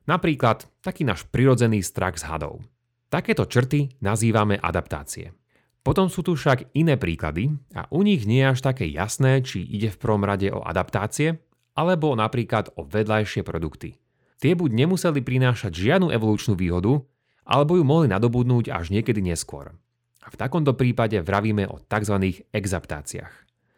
Napríklad 0.08 0.64
taký 0.80 1.04
náš 1.04 1.28
prirodzený 1.28 1.84
strach 1.84 2.16
z 2.16 2.24
hadov. 2.32 2.64
Takéto 3.12 3.44
črty 3.44 4.00
nazývame 4.00 4.56
adaptácie. 4.56 5.36
Potom 5.84 6.08
sú 6.08 6.24
tu 6.24 6.32
však 6.32 6.72
iné 6.72 6.96
príklady 6.96 7.52
a 7.76 7.92
u 7.92 8.00
nich 8.00 8.24
nie 8.24 8.40
je 8.40 8.56
až 8.56 8.60
také 8.64 8.88
jasné, 8.88 9.44
či 9.44 9.60
ide 9.62 9.92
v 9.92 10.00
prvom 10.00 10.24
rade 10.24 10.48
o 10.48 10.64
adaptácie, 10.64 11.44
alebo 11.76 12.16
napríklad 12.16 12.72
o 12.80 12.88
vedľajšie 12.88 13.44
produkty– 13.44 14.00
tie 14.40 14.52
buď 14.56 14.70
nemuseli 14.72 15.20
prinášať 15.22 15.72
žiadnu 15.72 16.12
evolučnú 16.12 16.56
výhodu, 16.58 17.02
alebo 17.46 17.78
ju 17.78 17.84
mohli 17.86 18.10
nadobudnúť 18.10 18.74
až 18.74 18.90
niekedy 18.90 19.22
neskôr. 19.22 19.72
A 20.22 20.26
v 20.26 20.36
takomto 20.36 20.74
prípade 20.74 21.22
vravíme 21.22 21.70
o 21.70 21.78
tzv. 21.78 22.42
exaptáciách. 22.50 23.34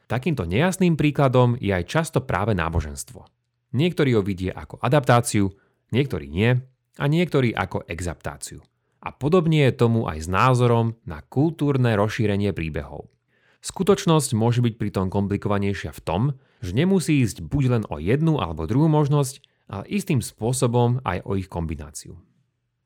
Takýmto 0.08 0.48
nejasným 0.48 0.96
príkladom 0.96 1.60
je 1.60 1.68
aj 1.68 1.84
často 1.84 2.24
práve 2.24 2.56
náboženstvo. 2.56 3.28
Niektorí 3.76 4.16
ho 4.16 4.24
vidie 4.24 4.48
ako 4.48 4.80
adaptáciu, 4.80 5.52
niektorí 5.92 6.32
nie 6.32 6.56
a 6.96 7.04
niektorí 7.04 7.52
ako 7.52 7.84
exaptáciu. 7.84 8.64
A 9.04 9.12
podobne 9.12 9.68
je 9.68 9.76
tomu 9.76 10.08
aj 10.08 10.24
s 10.24 10.28
názorom 10.32 10.96
na 11.04 11.20
kultúrne 11.20 11.92
rozšírenie 11.92 12.56
príbehov. 12.56 13.12
Skutočnosť 13.60 14.32
môže 14.32 14.64
byť 14.64 14.74
pritom 14.80 15.06
komplikovanejšia 15.12 15.92
v 15.92 16.00
tom, 16.00 16.22
že 16.64 16.72
nemusí 16.72 17.20
ísť 17.20 17.44
buď 17.44 17.64
len 17.68 17.84
o 17.92 18.00
jednu 18.00 18.40
alebo 18.40 18.64
druhú 18.64 18.88
možnosť, 18.88 19.44
ale 19.68 19.84
istým 19.92 20.24
spôsobom 20.24 21.04
aj 21.04 21.24
o 21.28 21.36
ich 21.36 21.46
kombináciu. 21.46 22.16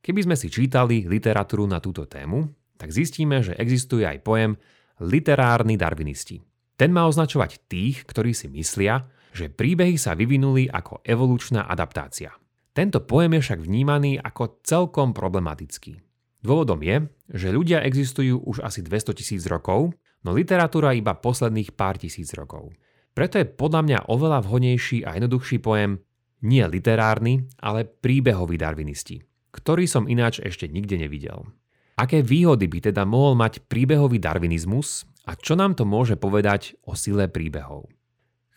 Keby 0.03 0.27
sme 0.27 0.37
si 0.37 0.51
čítali 0.51 1.07
literatúru 1.07 1.63
na 1.71 1.79
túto 1.79 2.11
tému, 2.11 2.51
tak 2.75 2.91
zistíme, 2.91 3.39
že 3.39 3.55
existuje 3.55 4.03
aj 4.03 4.27
pojem 4.27 4.59
literárni 4.99 5.79
darvinisti. 5.79 6.43
Ten 6.75 6.91
má 6.91 7.07
označovať 7.07 7.71
tých, 7.71 8.03
ktorí 8.03 8.35
si 8.35 8.51
myslia, 8.51 9.07
že 9.31 9.47
príbehy 9.47 9.95
sa 9.95 10.19
vyvinuli 10.19 10.67
ako 10.67 11.07
evolučná 11.07 11.71
adaptácia. 11.71 12.35
Tento 12.75 13.05
pojem 13.07 13.39
je 13.39 13.45
však 13.47 13.61
vnímaný 13.63 14.19
ako 14.19 14.59
celkom 14.67 15.15
problematický. 15.15 16.03
Dôvodom 16.43 16.83
je, 16.83 17.07
že 17.31 17.55
ľudia 17.55 17.87
existujú 17.87 18.43
už 18.43 18.67
asi 18.67 18.83
200 18.83 19.15
tisíc 19.15 19.47
rokov, 19.47 19.95
no 20.27 20.35
literatúra 20.35 20.91
iba 20.91 21.15
posledných 21.15 21.79
pár 21.79 22.03
tisíc 22.03 22.35
rokov. 22.35 22.75
Preto 23.15 23.39
je 23.39 23.47
podľa 23.47 23.81
mňa 23.87 23.99
oveľa 24.11 24.43
vhodnejší 24.43 25.07
a 25.07 25.15
jednoduchší 25.15 25.63
pojem 25.63 26.03
nie 26.43 26.63
literárny, 26.67 27.47
ale 27.63 27.87
príbehový 27.87 28.59
darvinisti, 28.59 29.23
ktorý 29.55 29.87
som 29.87 30.11
ináč 30.11 30.43
ešte 30.43 30.67
nikde 30.67 30.99
nevidel. 30.99 31.49
Aké 31.97 32.21
výhody 32.21 32.67
by 32.67 32.93
teda 32.93 33.07
mohol 33.07 33.39
mať 33.39 33.63
príbehový 33.71 34.19
darvinizmus 34.19 35.07
a 35.23 35.39
čo 35.39 35.55
nám 35.55 35.79
to 35.79 35.87
môže 35.87 36.19
povedať 36.19 36.75
o 36.83 36.99
sile 36.99 37.31
príbehov? 37.31 37.87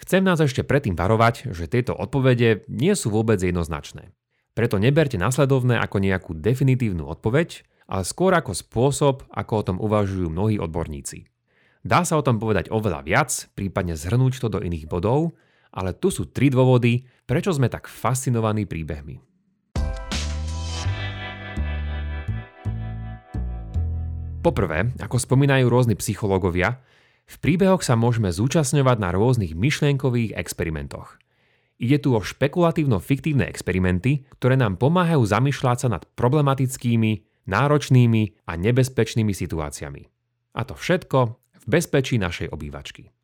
Chcem 0.02 0.26
nás 0.26 0.42
ešte 0.42 0.66
predtým 0.66 0.98
varovať, 0.98 1.56
že 1.56 1.72
tieto 1.72 1.96
odpovede 1.96 2.68
nie 2.68 2.94
sú 2.98 3.14
vôbec 3.14 3.40
jednoznačné. 3.40 4.12
Preto 4.56 4.80
neberte 4.80 5.20
nasledovné 5.20 5.80
ako 5.80 5.98
nejakú 6.00 6.32
definitívnu 6.36 7.04
odpoveď, 7.06 7.64
ale 7.92 8.04
skôr 8.08 8.34
ako 8.34 8.56
spôsob, 8.56 9.16
ako 9.30 9.54
o 9.56 9.66
tom 9.68 9.78
uvažujú 9.78 10.32
mnohí 10.32 10.58
odborníci. 10.58 11.28
Dá 11.86 12.02
sa 12.02 12.18
o 12.18 12.26
tom 12.26 12.42
povedať 12.42 12.74
oveľa 12.74 13.06
viac, 13.06 13.30
prípadne 13.54 13.94
zhrnúť 13.94 14.42
to 14.42 14.48
do 14.50 14.60
iných 14.64 14.90
bodov, 14.90 15.38
ale 15.76 15.92
tu 15.94 16.08
sú 16.08 16.32
tri 16.32 16.48
dôvody, 16.48 17.04
prečo 17.28 17.52
sme 17.52 17.68
tak 17.68 17.92
fascinovaní 17.92 18.64
príbehmi. 18.64 19.20
Poprvé, 24.46 24.94
ako 25.02 25.18
spomínajú 25.18 25.66
rôzni 25.66 25.98
psychológovia, 25.98 26.78
v 27.26 27.36
príbehoch 27.42 27.82
sa 27.82 27.98
môžeme 27.98 28.30
zúčastňovať 28.30 28.98
na 29.02 29.10
rôznych 29.10 29.58
myšlienkových 29.58 30.38
experimentoch. 30.38 31.18
Ide 31.82 31.98
tu 32.06 32.14
o 32.14 32.22
špekulatívno-fiktívne 32.22 33.50
experimenty, 33.50 34.30
ktoré 34.38 34.56
nám 34.56 34.78
pomáhajú 34.78 35.26
zamýšľať 35.26 35.78
sa 35.82 35.88
nad 35.98 36.06
problematickými, 36.14 37.26
náročnými 37.50 38.46
a 38.46 38.54
nebezpečnými 38.54 39.34
situáciami. 39.34 40.02
A 40.56 40.62
to 40.62 40.78
všetko 40.78 41.20
v 41.36 41.66
bezpečí 41.66 42.22
našej 42.22 42.54
obývačky. 42.54 43.15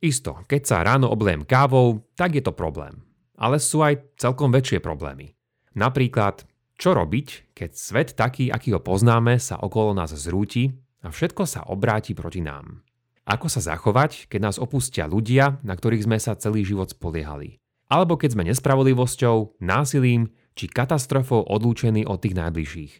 Isto, 0.00 0.48
keď 0.48 0.62
sa 0.64 0.80
ráno 0.80 1.12
oblejem 1.12 1.44
kávou, 1.44 2.08
tak 2.16 2.32
je 2.32 2.40
to 2.40 2.56
problém. 2.56 3.04
Ale 3.36 3.60
sú 3.60 3.84
aj 3.84 4.16
celkom 4.16 4.48
väčšie 4.48 4.80
problémy. 4.80 5.36
Napríklad, 5.76 6.48
čo 6.80 6.96
robiť, 6.96 7.52
keď 7.52 7.70
svet 7.76 8.08
taký, 8.16 8.48
aký 8.48 8.72
ho 8.72 8.80
poznáme, 8.80 9.36
sa 9.36 9.60
okolo 9.60 9.92
nás 9.92 10.16
zrúti 10.16 10.72
a 11.04 11.12
všetko 11.12 11.44
sa 11.44 11.68
obráti 11.68 12.16
proti 12.16 12.40
nám. 12.40 12.80
Ako 13.28 13.52
sa 13.52 13.60
zachovať, 13.60 14.32
keď 14.32 14.40
nás 14.40 14.56
opustia 14.56 15.04
ľudia, 15.04 15.60
na 15.60 15.76
ktorých 15.76 16.08
sme 16.08 16.16
sa 16.16 16.32
celý 16.32 16.64
život 16.64 16.88
spoliehali? 16.88 17.60
Alebo 17.92 18.16
keď 18.16 18.40
sme 18.40 18.48
nespravodlivosťou, 18.48 19.60
násilím 19.60 20.32
či 20.56 20.64
katastrofou 20.72 21.44
odlúčení 21.44 22.08
od 22.08 22.24
tých 22.24 22.40
najbližších? 22.40 22.92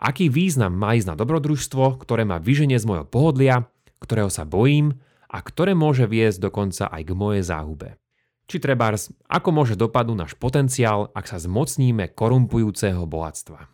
Aký 0.00 0.32
význam 0.32 0.72
má 0.72 0.96
ísť 0.96 1.12
na 1.12 1.16
dobrodružstvo, 1.18 2.00
ktoré 2.00 2.24
ma 2.24 2.40
vyženie 2.40 2.80
z 2.80 2.88
môjho 2.88 3.04
pohodlia 3.04 3.68
ktorého 4.02 4.30
sa 4.30 4.46
bojím 4.46 4.98
a 5.28 5.38
ktoré 5.44 5.76
môže 5.76 6.08
viesť 6.08 6.48
dokonca 6.48 6.88
aj 6.88 7.02
k 7.04 7.12
mojej 7.12 7.44
záhube. 7.44 8.00
Či 8.48 8.64
trebárs, 8.64 9.12
ako 9.28 9.52
môže 9.52 9.76
dopadnúť 9.76 10.16
náš 10.16 10.32
potenciál, 10.40 11.12
ak 11.12 11.28
sa 11.28 11.36
zmocníme 11.36 12.16
korumpujúceho 12.16 13.04
bohatstva. 13.04 13.68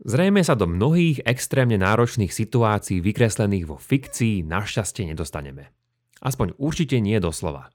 Zrejme 0.00 0.40
sa 0.40 0.56
do 0.56 0.64
mnohých 0.64 1.20
extrémne 1.28 1.76
náročných 1.76 2.32
situácií 2.32 3.04
vykreslených 3.04 3.68
vo 3.68 3.76
fikcii 3.76 4.40
našťastie 4.48 5.12
nedostaneme. 5.12 5.76
Aspoň 6.24 6.56
určite 6.56 6.96
nie 7.04 7.20
doslova. 7.20 7.68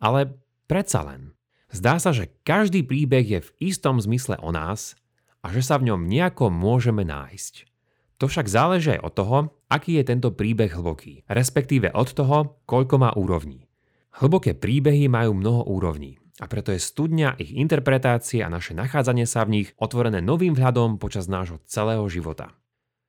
Ale 0.00 0.40
predsa 0.64 1.04
len. 1.04 1.36
Zdá 1.68 2.00
sa, 2.00 2.16
že 2.16 2.32
každý 2.48 2.80
príbeh 2.80 3.28
je 3.28 3.40
v 3.44 3.52
istom 3.60 4.00
zmysle 4.00 4.40
o 4.40 4.48
nás 4.56 4.96
a 5.44 5.52
že 5.52 5.60
sa 5.60 5.76
v 5.76 5.92
ňom 5.92 6.08
nejako 6.08 6.48
môžeme 6.48 7.04
nájsť. 7.04 7.75
To 8.16 8.32
však 8.32 8.48
záleží 8.48 8.96
aj 8.96 9.04
od 9.04 9.12
toho, 9.12 9.38
aký 9.68 10.00
je 10.00 10.04
tento 10.08 10.32
príbeh 10.32 10.72
hlboký, 10.72 11.28
respektíve 11.28 11.92
od 11.92 12.08
toho, 12.16 12.56
koľko 12.64 12.96
má 12.96 13.10
úrovní. 13.12 13.68
Hlboké 14.16 14.56
príbehy 14.56 15.12
majú 15.12 15.36
mnoho 15.36 15.68
úrovní 15.68 16.16
a 16.40 16.48
preto 16.48 16.72
je 16.72 16.80
studňa 16.80 17.40
ich 17.40 17.52
interpretácie 17.52 18.44
a 18.44 18.52
naše 18.52 18.76
nachádzanie 18.76 19.24
sa 19.24 19.44
v 19.44 19.60
nich 19.60 19.68
otvorené 19.80 20.20
novým 20.24 20.52
vhľadom 20.52 21.00
počas 21.00 21.28
nášho 21.28 21.60
celého 21.68 22.04
života. 22.08 22.52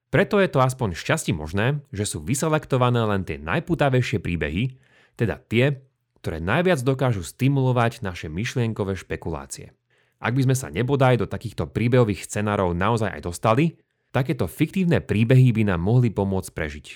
Preto 0.07 0.39
je 0.39 0.47
to 0.47 0.63
aspoň 0.63 0.95
šťastí 0.95 1.35
možné, 1.35 1.83
že 1.91 2.07
sú 2.07 2.23
vyselektované 2.23 3.03
len 3.03 3.27
tie 3.27 3.35
najputavejšie 3.35 4.23
príbehy, 4.23 4.79
teda 5.19 5.39
tie, 5.51 5.83
ktoré 6.23 6.39
najviac 6.39 6.79
dokážu 6.83 7.27
stimulovať 7.27 8.03
naše 8.03 8.31
myšlienkové 8.31 8.95
špekulácie. 8.95 9.75
Ak 10.23 10.33
by 10.33 10.47
sme 10.47 10.55
sa 10.55 10.71
nebodaj 10.71 11.19
do 11.19 11.27
takýchto 11.27 11.67
príbehových 11.69 12.23
scenárov 12.23 12.71
naozaj 12.71 13.19
aj 13.19 13.21
dostali, 13.27 13.75
Takéto 14.15 14.47
fiktívne 14.47 15.03
príbehy 15.03 15.51
by 15.51 15.73
nám 15.73 15.83
mohli 15.83 16.09
pomôcť 16.09 16.51
prežiť. 16.55 16.87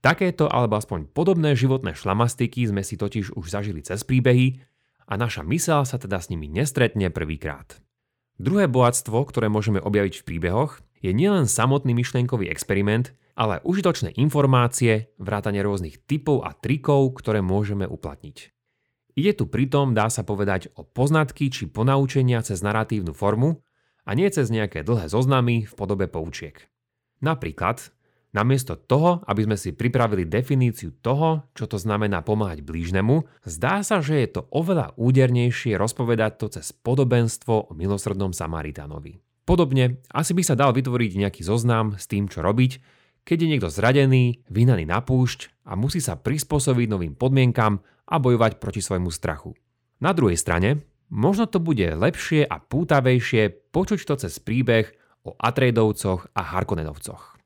Takéto 0.00 0.46
alebo 0.46 0.78
aspoň 0.78 1.10
podobné 1.10 1.58
životné 1.58 1.96
šlamastiky 1.98 2.64
sme 2.70 2.86
si 2.86 2.94
totiž 2.94 3.34
už 3.34 3.46
zažili 3.50 3.82
cez 3.82 4.06
príbehy 4.06 4.62
a 5.06 5.18
naša 5.18 5.42
mysel 5.46 5.82
sa 5.82 5.98
teda 5.98 6.22
s 6.22 6.30
nimi 6.30 6.46
nestretne 6.46 7.10
prvýkrát. 7.10 7.82
Druhé 8.36 8.68
bohatstvo, 8.68 9.16
ktoré 9.32 9.48
môžeme 9.48 9.80
objaviť 9.80 10.20
v 10.20 10.26
príbehoch, 10.28 10.84
je 11.00 11.12
nielen 11.12 11.48
samotný 11.48 11.96
myšlienkový 11.96 12.52
experiment, 12.52 13.16
ale 13.36 13.60
užitočné 13.64 14.16
informácie, 14.16 15.12
vrátane 15.20 15.60
rôznych 15.60 16.04
typov 16.08 16.44
a 16.44 16.56
trikov, 16.56 17.16
ktoré 17.20 17.44
môžeme 17.44 17.84
uplatniť. 17.84 18.52
Ide 19.16 19.32
tu 19.32 19.48
pritom, 19.48 19.96
dá 19.96 20.12
sa 20.12 20.20
povedať, 20.28 20.68
o 20.76 20.84
poznatky 20.84 21.48
či 21.48 21.68
ponaučenia 21.72 22.44
cez 22.44 22.60
naratívnu 22.60 23.16
formu, 23.16 23.64
a 24.06 24.10
nie 24.14 24.30
cez 24.30 24.48
nejaké 24.48 24.86
dlhé 24.86 25.10
zoznamy 25.10 25.66
v 25.66 25.72
podobe 25.74 26.06
poučiek. 26.06 26.54
Napríklad, 27.20 27.90
namiesto 28.30 28.78
toho, 28.78 29.26
aby 29.26 29.48
sme 29.48 29.56
si 29.58 29.74
pripravili 29.74 30.28
definíciu 30.28 30.94
toho, 31.02 31.50
čo 31.56 31.66
to 31.66 31.76
znamená 31.76 32.22
pomáhať 32.22 32.62
blížnemu, 32.62 33.26
zdá 33.42 33.82
sa, 33.82 33.98
že 33.98 34.22
je 34.22 34.28
to 34.38 34.42
oveľa 34.54 34.94
údernejšie 34.94 35.74
rozpovedať 35.74 36.32
to 36.38 36.46
cez 36.60 36.70
podobenstvo 36.70 37.54
o 37.68 37.72
milosrdnom 37.74 38.30
Samaritánovi. 38.30 39.18
Podobne, 39.46 40.02
asi 40.10 40.34
by 40.34 40.42
sa 40.42 40.58
dal 40.58 40.74
vytvoriť 40.74 41.22
nejaký 41.22 41.42
zoznam 41.46 41.94
s 41.94 42.10
tým, 42.10 42.26
čo 42.26 42.42
robiť, 42.42 42.82
keď 43.26 43.36
je 43.42 43.50
niekto 43.50 43.70
zradený, 43.70 44.46
vyhnaný 44.46 44.86
na 44.86 45.02
púšť 45.02 45.66
a 45.66 45.74
musí 45.74 45.98
sa 45.98 46.14
prispôsobiť 46.14 46.86
novým 46.86 47.14
podmienkam 47.18 47.82
a 48.06 48.22
bojovať 48.22 48.62
proti 48.62 48.78
svojmu 48.78 49.10
strachu. 49.10 49.54
Na 49.98 50.14
druhej 50.14 50.38
strane, 50.38 50.86
Možno 51.06 51.46
to 51.46 51.62
bude 51.62 51.86
lepšie 51.86 52.42
a 52.42 52.58
pútavejšie 52.58 53.70
počuť 53.70 54.00
to 54.02 54.14
cez 54.26 54.42
príbeh 54.42 54.90
o 55.22 55.34
Atreidovcoch 55.38 56.30
a 56.34 56.42
Harkonenovcoch. 56.42 57.38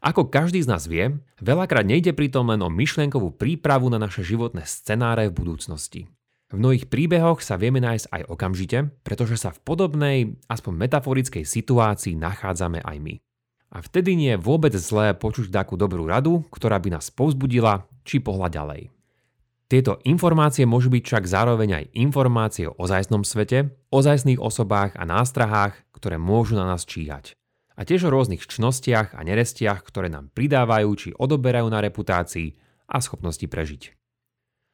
Ako 0.00 0.32
každý 0.32 0.64
z 0.64 0.70
nás 0.70 0.88
vie, 0.88 1.20
veľakrát 1.44 1.84
nejde 1.84 2.16
pritom 2.16 2.48
len 2.48 2.64
o 2.64 2.72
myšlienkovú 2.72 3.36
prípravu 3.36 3.92
na 3.92 4.00
naše 4.00 4.24
životné 4.24 4.64
scenáre 4.64 5.28
v 5.28 5.36
budúcnosti. 5.36 6.08
V 6.50 6.58
mnohých 6.58 6.90
príbehoch 6.90 7.44
sa 7.44 7.60
vieme 7.60 7.78
nájsť 7.78 8.10
aj 8.10 8.22
okamžite, 8.26 8.78
pretože 9.06 9.38
sa 9.38 9.54
v 9.54 9.62
podobnej, 9.62 10.18
aspoň 10.50 10.72
metaforickej 10.88 11.44
situácii 11.46 12.18
nachádzame 12.18 12.82
aj 12.82 12.96
my. 12.98 13.14
A 13.70 13.78
vtedy 13.86 14.18
nie 14.18 14.34
je 14.34 14.42
vôbec 14.42 14.74
zlé 14.74 15.14
počuť 15.14 15.54
takú 15.54 15.78
dobrú 15.78 16.10
radu, 16.10 16.42
ktorá 16.50 16.82
by 16.82 16.98
nás 16.98 17.14
povzbudila 17.14 17.86
či 18.02 18.18
pohľad 18.18 18.50
ďalej. 18.50 18.82
Tieto 19.70 20.02
informácie 20.02 20.66
môžu 20.66 20.90
byť 20.90 21.02
však 21.06 21.24
zároveň 21.30 21.70
aj 21.78 21.84
informácie 21.94 22.66
o 22.66 22.74
ozajstnom 22.74 23.22
svete, 23.22 23.70
ozajstných 23.94 24.42
osobách 24.42 24.98
a 24.98 25.06
nástrahách, 25.06 25.78
ktoré 25.94 26.18
môžu 26.18 26.58
na 26.58 26.66
nás 26.66 26.82
číhať. 26.82 27.38
A 27.78 27.86
tiež 27.86 28.10
o 28.10 28.12
rôznych 28.12 28.42
čnostiach 28.50 29.14
a 29.14 29.22
nerestiach, 29.22 29.86
ktoré 29.86 30.10
nám 30.10 30.34
pridávajú 30.34 30.90
či 30.98 31.08
odoberajú 31.14 31.70
na 31.70 31.78
reputácii 31.86 32.58
a 32.90 32.98
schopnosti 32.98 33.46
prežiť. 33.46 33.94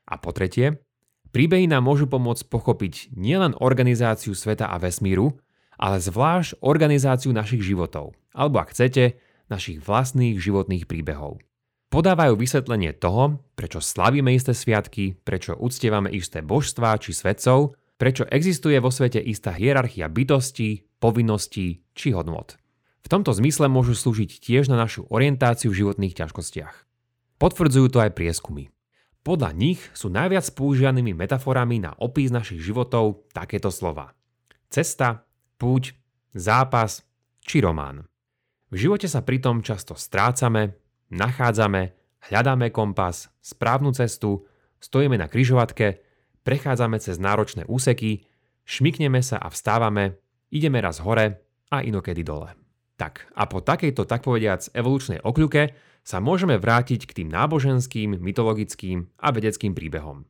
A 0.08 0.16
po 0.16 0.32
tretie, 0.32 0.80
príbehy 1.28 1.68
nám 1.68 1.84
môžu 1.84 2.08
pomôcť 2.08 2.48
pochopiť 2.48 3.12
nielen 3.12 3.52
organizáciu 3.60 4.32
sveta 4.32 4.72
a 4.72 4.80
vesmíru, 4.80 5.36
ale 5.76 6.00
zvlášť 6.00 6.64
organizáciu 6.64 7.36
našich 7.36 7.60
životov, 7.60 8.16
alebo 8.32 8.64
ak 8.64 8.72
chcete, 8.72 9.20
našich 9.52 9.76
vlastných 9.84 10.40
životných 10.40 10.88
príbehov. 10.88 11.36
Podávajú 11.86 12.34
vysvetlenie 12.34 12.98
toho, 12.98 13.46
prečo 13.54 13.78
slavíme 13.78 14.34
isté 14.34 14.52
sviatky, 14.52 15.22
prečo 15.22 15.54
uctievame 15.54 16.10
isté 16.10 16.42
božstvá 16.42 16.98
či 16.98 17.14
svetcov, 17.14 17.78
prečo 17.96 18.26
existuje 18.28 18.76
vo 18.82 18.90
svete 18.90 19.22
istá 19.22 19.54
hierarchia 19.54 20.10
bytostí, 20.10 20.84
povinností 20.98 21.86
či 21.94 22.08
hodnot. 22.10 22.58
V 23.06 23.08
tomto 23.08 23.30
zmysle 23.30 23.70
môžu 23.70 23.94
slúžiť 23.94 24.42
tiež 24.42 24.66
na 24.66 24.74
našu 24.74 25.06
orientáciu 25.06 25.70
v 25.70 25.86
životných 25.86 26.18
ťažkostiach. 26.18 26.74
Potvrdzujú 27.38 27.86
to 27.94 28.02
aj 28.02 28.18
prieskumy. 28.18 28.74
Podľa 29.22 29.54
nich 29.54 29.78
sú 29.94 30.10
najviac 30.10 30.46
používanými 30.54 31.14
metaforami 31.14 31.82
na 31.82 31.94
opis 31.98 32.34
našich 32.34 32.62
životov 32.62 33.26
takéto 33.30 33.70
slova. 33.70 34.14
Cesta, 34.70 35.22
púť, 35.58 35.94
zápas 36.34 37.06
či 37.42 37.62
román. 37.62 38.06
V 38.70 38.86
živote 38.86 39.06
sa 39.06 39.22
pritom 39.22 39.62
často 39.62 39.94
strácame, 39.94 40.74
nachádzame, 41.10 41.94
hľadáme 42.30 42.70
kompas, 42.70 43.30
správnu 43.42 43.92
cestu, 43.94 44.46
stojíme 44.80 45.18
na 45.18 45.30
kryžovatke, 45.30 46.02
prechádzame 46.42 46.98
cez 47.02 47.18
náročné 47.18 47.66
úseky, 47.66 48.26
šmikneme 48.66 49.22
sa 49.22 49.38
a 49.38 49.50
vstávame, 49.50 50.18
ideme 50.50 50.78
raz 50.82 51.02
hore 51.02 51.42
a 51.70 51.82
inokedy 51.82 52.22
dole. 52.22 52.54
Tak 52.96 53.28
a 53.36 53.44
po 53.44 53.60
takejto 53.60 54.08
tak 54.08 54.24
povediac 54.24 54.72
evolučnej 54.72 55.20
okľuke 55.20 55.76
sa 56.06 56.22
môžeme 56.22 56.56
vrátiť 56.56 57.04
k 57.04 57.16
tým 57.22 57.28
náboženským, 57.28 58.16
mytologickým 58.22 59.10
a 59.20 59.34
vedeckým 59.34 59.74
príbehom. 59.74 60.24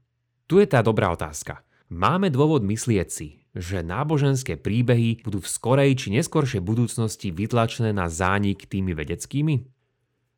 Tu 0.49 0.65
je 0.65 0.67
tá 0.67 0.81
dobrá 0.81 1.13
otázka. 1.13 1.63
Máme 1.93 2.33
dôvod 2.33 2.67
myslieť 2.67 3.09
si, 3.13 3.47
že 3.55 3.85
náboženské 3.85 4.59
príbehy 4.59 5.23
budú 5.23 5.39
v 5.39 5.53
skorej 5.53 5.91
či 5.95 6.11
neskoršej 6.17 6.65
budúcnosti 6.65 7.31
vytlačené 7.31 7.95
na 7.95 8.11
zánik 8.11 8.67
tými 8.67 8.97
vedeckými? 8.97 9.76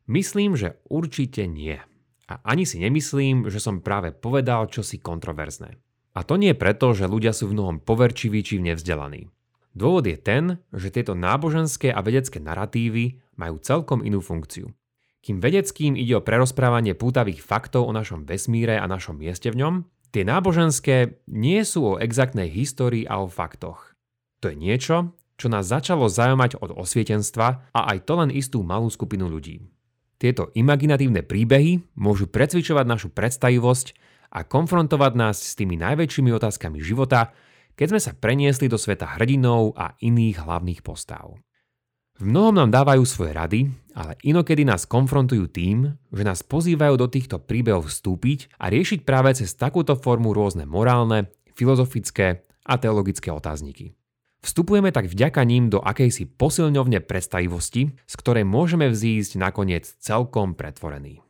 Myslím, 0.09 0.57
že 0.57 0.81
určite 0.89 1.45
nie. 1.45 1.77
A 2.25 2.41
ani 2.41 2.65
si 2.65 2.81
nemyslím, 2.81 3.45
že 3.45 3.61
som 3.61 3.85
práve 3.85 4.09
povedal 4.09 4.65
čosi 4.65 4.97
kontroverzné. 4.97 5.77
A 6.17 6.25
to 6.25 6.41
nie 6.41 6.57
preto, 6.57 6.97
že 6.97 7.05
ľudia 7.05 7.29
sú 7.29 7.45
v 7.45 7.53
mnohom 7.53 7.77
poverčiví 7.77 8.41
či 8.41 8.57
nevzdelaní. 8.57 9.29
Dôvod 9.77 10.09
je 10.09 10.17
ten, 10.17 10.57
že 10.73 10.89
tieto 10.89 11.13
náboženské 11.13 11.93
a 11.93 12.01
vedecké 12.01 12.41
narratívy 12.41 13.21
majú 13.37 13.61
celkom 13.61 14.01
inú 14.01 14.17
funkciu. 14.17 14.73
Kým 15.21 15.37
vedeckým 15.37 15.93
ide 15.93 16.17
o 16.17 16.25
prerozprávanie 16.25 16.97
pútavých 16.97 17.45
faktov 17.45 17.85
o 17.85 17.93
našom 17.93 18.25
vesmíre 18.25 18.81
a 18.81 18.89
našom 18.89 19.13
mieste 19.13 19.53
v 19.53 19.61
ňom, 19.61 19.73
tie 20.09 20.25
náboženské 20.25 21.21
nie 21.29 21.61
sú 21.61 21.85
o 21.85 21.99
exaktnej 22.01 22.49
histórii 22.49 23.05
a 23.05 23.21
o 23.21 23.29
faktoch. 23.29 23.93
To 24.41 24.49
je 24.49 24.57
niečo, 24.57 25.13
čo 25.37 25.53
nás 25.53 25.69
začalo 25.69 26.09
zaujímať 26.09 26.57
od 26.57 26.73
osvietenstva 26.73 27.77
a 27.77 27.79
aj 27.93 28.09
to 28.09 28.13
len 28.17 28.33
istú 28.33 28.65
malú 28.65 28.89
skupinu 28.89 29.29
ľudí. 29.29 29.69
Tieto 30.19 30.51
imaginatívne 30.51 31.23
príbehy 31.23 31.95
môžu 31.95 32.27
precvičovať 32.27 32.85
našu 32.85 33.07
predstavivosť 33.07 33.95
a 34.35 34.43
konfrontovať 34.43 35.13
nás 35.15 35.39
s 35.39 35.55
tými 35.55 35.79
najväčšími 35.79 36.29
otázkami 36.35 36.83
života, 36.83 37.31
keď 37.79 37.95
sme 37.95 38.01
sa 38.03 38.11
preniesli 38.11 38.67
do 38.67 38.75
sveta 38.75 39.15
hrdinov 39.15 39.79
a 39.79 39.95
iných 40.03 40.43
hlavných 40.43 40.83
postav. 40.83 41.39
V 42.19 42.27
mnohom 42.27 42.51
nám 42.51 42.67
dávajú 42.67 43.07
svoje 43.07 43.31
rady, 43.31 43.71
ale 43.95 44.19
inokedy 44.27 44.67
nás 44.67 44.83
konfrontujú 44.83 45.47
tým, 45.47 45.95
že 46.11 46.23
nás 46.27 46.43
pozývajú 46.43 46.99
do 46.99 47.07
týchto 47.07 47.39
príbehov 47.39 47.87
vstúpiť 47.87 48.59
a 48.59 48.67
riešiť 48.67 49.07
práve 49.07 49.31
cez 49.39 49.55
takúto 49.55 49.95
formu 49.95 50.35
rôzne 50.35 50.67
morálne, 50.67 51.31
filozofické 51.55 52.43
a 52.67 52.75
teologické 52.75 53.31
otázniky. 53.31 53.95
Vstupujeme 54.49 54.89
tak 54.89 55.05
vďaka 55.05 55.45
ním 55.45 55.69
do 55.69 55.77
akejsi 55.77 56.25
posilňovne 56.25 57.05
predstavivosti, 57.05 57.93
z 57.93 58.13
ktorej 58.17 58.49
môžeme 58.49 58.89
vzísť 58.89 59.37
nakoniec 59.37 59.85
celkom 60.01 60.57
pretvorený. 60.57 61.21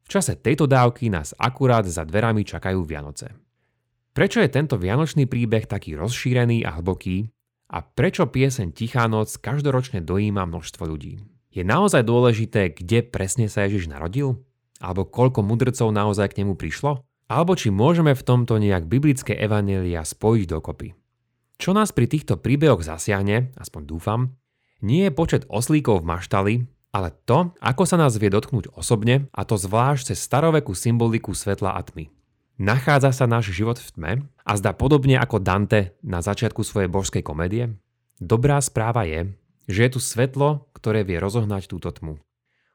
V 0.00 0.08
čase 0.08 0.32
tejto 0.32 0.64
dávky 0.64 1.12
nás 1.12 1.36
akurát 1.36 1.84
za 1.84 2.08
dverami 2.08 2.40
čakajú 2.40 2.80
Vianoce. 2.88 3.36
Prečo 4.16 4.40
je 4.40 4.48
tento 4.48 4.80
vianočný 4.80 5.28
príbeh 5.28 5.68
taký 5.68 5.92
rozšírený 5.92 6.64
a 6.64 6.80
hlboký 6.80 7.28
a 7.68 7.84
prečo 7.84 8.24
pieseň 8.32 8.72
Tichá 8.72 9.12
noc 9.12 9.36
každoročne 9.36 10.00
dojíma 10.00 10.48
množstvo 10.48 10.88
ľudí? 10.88 11.20
Je 11.52 11.68
naozaj 11.68 12.00
dôležité, 12.08 12.72
kde 12.72 13.04
presne 13.04 13.52
sa 13.52 13.68
Ježiš 13.68 13.92
narodil? 13.92 14.40
Alebo 14.80 15.04
koľko 15.04 15.44
mudrcov 15.44 15.92
naozaj 15.92 16.32
k 16.32 16.40
nemu 16.40 16.56
prišlo? 16.56 17.04
Alebo 17.28 17.60
či 17.60 17.68
môžeme 17.68 18.16
v 18.16 18.24
tomto 18.24 18.56
nejak 18.56 18.88
biblické 18.88 19.36
evanelia 19.36 20.00
spojiť 20.00 20.48
dokopy? 20.48 21.03
Čo 21.58 21.70
nás 21.72 21.94
pri 21.94 22.10
týchto 22.10 22.38
príbehoch 22.38 22.82
zasiahne, 22.82 23.54
aspoň 23.54 23.82
dúfam, 23.86 24.20
nie 24.84 25.06
je 25.08 25.12
počet 25.14 25.42
oslíkov 25.48 26.02
v 26.02 26.08
maštali, 26.10 26.54
ale 26.94 27.10
to, 27.26 27.50
ako 27.58 27.82
sa 27.86 27.98
nás 27.98 28.14
vie 28.18 28.30
dotknúť 28.30 28.70
osobne, 28.74 29.26
a 29.34 29.42
to 29.42 29.58
zvlášť 29.58 30.14
cez 30.14 30.18
starovekú 30.22 30.74
symboliku 30.74 31.34
svetla 31.34 31.74
a 31.74 31.82
tmy. 31.82 32.10
Nachádza 32.54 33.10
sa 33.10 33.26
náš 33.26 33.50
život 33.50 33.82
v 33.82 33.90
tme 33.90 34.12
a 34.46 34.52
zdá 34.54 34.70
podobne 34.70 35.18
ako 35.18 35.42
Dante 35.42 35.98
na 36.06 36.22
začiatku 36.22 36.62
svojej 36.62 36.86
božskej 36.86 37.26
komédie? 37.26 37.74
Dobrá 38.22 38.62
správa 38.62 39.02
je, 39.10 39.34
že 39.66 39.90
je 39.90 39.90
tu 39.90 40.00
svetlo, 40.02 40.70
ktoré 40.70 41.02
vie 41.02 41.18
rozohnať 41.18 41.66
túto 41.66 41.90
tmu. 41.90 42.22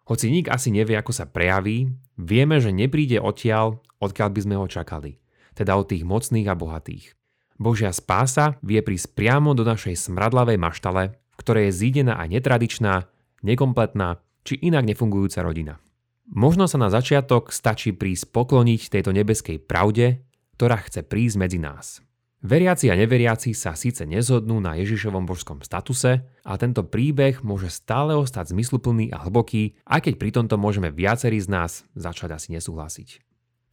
Hoci 0.03 0.33
nik 0.33 0.51
asi 0.51 0.73
nevie, 0.73 0.99
ako 0.99 1.15
sa 1.15 1.29
prejaví, 1.29 1.95
vieme, 2.19 2.59
že 2.59 2.75
nepríde 2.75 3.23
odtiaľ, 3.23 3.79
odkiaľ 4.03 4.29
by 4.35 4.39
sme 4.43 4.55
ho 4.59 4.67
čakali, 4.67 5.21
teda 5.55 5.77
od 5.79 5.87
tých 5.87 6.03
mocných 6.03 6.49
a 6.49 6.59
bohatých. 6.59 7.18
Božia 7.59 7.91
spása 7.91 8.55
vie 8.63 8.79
prísť 8.79 9.19
priamo 9.19 9.51
do 9.51 9.67
našej 9.67 10.07
smradlavej 10.07 10.55
maštale, 10.55 11.11
v 11.11 11.35
ktorej 11.35 11.69
je 11.69 11.77
zídená 11.85 12.15
aj 12.15 12.39
netradičná, 12.39 13.11
nekompletná 13.43 14.23
či 14.47 14.55
inak 14.63 14.87
nefungujúca 14.87 15.43
rodina. 15.43 15.83
Možno 16.31 16.71
sa 16.71 16.79
na 16.79 16.87
začiatok 16.87 17.51
stačí 17.51 17.91
prísť 17.91 18.31
pokloniť 18.31 18.87
tejto 18.87 19.11
nebeskej 19.11 19.59
pravde, 19.59 20.23
ktorá 20.55 20.79
chce 20.79 21.03
prísť 21.03 21.35
medzi 21.35 21.59
nás. 21.59 21.99
Veriaci 22.39 22.87
a 22.87 22.95
neveriaci 22.95 23.51
sa 23.51 23.75
síce 23.75 24.07
nezhodnú 24.07 24.63
na 24.63 24.79
Ježišovom 24.79 25.27
božskom 25.27 25.59
statuse, 25.59 26.23
a 26.23 26.53
tento 26.55 26.87
príbeh 26.87 27.43
môže 27.43 27.67
stále 27.67 28.15
ostať 28.15 28.55
zmysluplný 28.55 29.11
a 29.11 29.27
hlboký, 29.27 29.75
aj 29.83 30.07
keď 30.07 30.13
pri 30.15 30.29
tomto 30.31 30.55
môžeme 30.55 30.87
viacerí 30.87 31.35
z 31.43 31.51
nás 31.51 31.83
začať 31.99 32.39
asi 32.39 32.55
nesúhlasiť. 32.55 33.19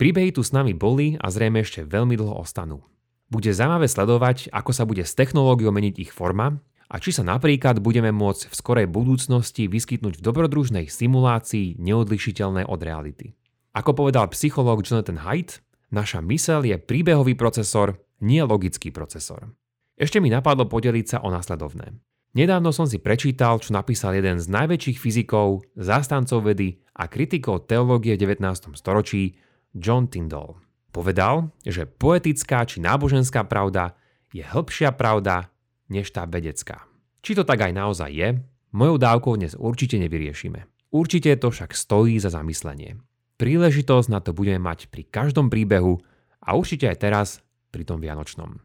Príbehy 0.02 0.34
tu 0.34 0.42
s 0.42 0.50
nami 0.50 0.74
boli 0.74 1.14
a 1.22 1.30
zrejme 1.30 1.62
ešte 1.62 1.86
veľmi 1.86 2.18
dlho 2.18 2.42
ostanú. 2.42 2.82
Bude 3.26 3.50
zaujímavé 3.50 3.90
sledovať, 3.90 4.54
ako 4.54 4.70
sa 4.70 4.86
bude 4.86 5.02
s 5.02 5.18
technológiou 5.18 5.74
meniť 5.74 5.94
ich 5.98 6.12
forma 6.14 6.62
a 6.86 7.02
či 7.02 7.10
sa 7.10 7.26
napríklad 7.26 7.82
budeme 7.82 8.14
môcť 8.14 8.46
v 8.46 8.54
skorej 8.54 8.86
budúcnosti 8.86 9.66
vyskytnúť 9.66 10.22
v 10.22 10.24
dobrodružnej 10.24 10.86
simulácii 10.86 11.74
neodlišiteľné 11.82 12.70
od 12.70 12.78
reality. 12.78 13.34
Ako 13.74 13.98
povedal 13.98 14.30
psychológ 14.30 14.86
Jonathan 14.86 15.26
Haidt, 15.26 15.58
naša 15.90 16.22
mysel 16.22 16.62
je 16.62 16.78
príbehový 16.78 17.34
procesor, 17.34 17.98
nie 18.22 18.40
logický 18.40 18.94
procesor. 18.94 19.50
Ešte 19.98 20.22
mi 20.22 20.30
napadlo 20.30 20.70
podeliť 20.70 21.06
sa 21.06 21.18
o 21.20 21.28
následovné. 21.28 21.98
Nedávno 22.36 22.68
som 22.68 22.84
si 22.84 23.00
prečítal, 23.00 23.56
čo 23.58 23.72
napísal 23.72 24.12
jeden 24.12 24.36
z 24.36 24.46
najväčších 24.52 25.00
fyzikov, 25.00 25.64
zástancov 25.72 26.44
vedy 26.44 26.84
a 26.92 27.08
kritikov 27.08 27.64
teológie 27.64 28.12
v 28.14 28.36
19. 28.36 28.76
storočí, 28.76 29.40
John 29.72 30.06
Tyndall. 30.12 30.65
Povedal, 30.96 31.52
že 31.60 31.84
poetická 31.84 32.64
či 32.64 32.80
náboženská 32.80 33.44
pravda 33.44 33.92
je 34.32 34.40
hĺbšia 34.40 34.96
pravda 34.96 35.52
než 35.92 36.08
tá 36.08 36.24
vedecká. 36.24 36.88
Či 37.20 37.36
to 37.36 37.44
tak 37.44 37.68
aj 37.68 37.76
naozaj 37.76 38.08
je, 38.08 38.40
mojou 38.72 38.96
dávkou 38.96 39.36
dnes 39.36 39.52
určite 39.60 40.00
nevyriešime. 40.00 40.64
Určite 40.96 41.36
to 41.36 41.52
však 41.52 41.76
stojí 41.76 42.16
za 42.16 42.32
zamyslenie. 42.32 42.96
Príležitosť 43.36 44.08
na 44.08 44.24
to 44.24 44.32
budeme 44.32 44.64
mať 44.64 44.88
pri 44.88 45.04
každom 45.04 45.52
príbehu 45.52 46.00
a 46.40 46.56
určite 46.56 46.88
aj 46.88 46.96
teraz 46.96 47.28
pri 47.68 47.84
tom 47.84 48.00
Vianočnom. 48.00 48.56